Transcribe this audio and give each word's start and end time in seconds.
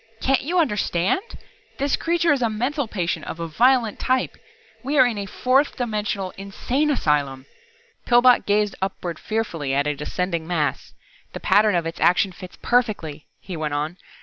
"Can't 0.19 0.41
you 0.41 0.57
understand! 0.57 1.21
This 1.77 1.95
Creature 1.95 2.33
is 2.33 2.41
a 2.41 2.49
mental 2.49 2.87
patient 2.87 3.27
of 3.27 3.39
a 3.39 3.47
violent 3.47 3.99
type. 3.99 4.35
We 4.81 4.97
are 4.97 5.05
in 5.05 5.19
a 5.19 5.27
fourth 5.27 5.77
dimensional 5.77 6.33
insane 6.39 6.89
asylum!" 6.89 7.45
Pillbot 8.07 8.47
gazed 8.47 8.73
upward 8.81 9.19
fearfully 9.19 9.75
at 9.75 9.85
a 9.85 9.93
descending 9.95 10.47
mass. 10.47 10.95
"The 11.33 11.39
pattern 11.39 11.75
of 11.75 11.85
its 11.85 11.99
action 11.99 12.31
fits 12.31 12.57
perfectly," 12.63 13.27
he 13.41 13.55
went 13.55 13.75
on. 13.75 13.97